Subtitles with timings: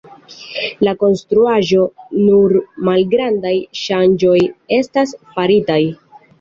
[0.61, 1.83] En la konstruaĵo
[2.15, 2.57] nur
[2.89, 3.53] malgrandaj
[3.83, 4.37] ŝanĝoj
[4.81, 5.83] estas faritaj.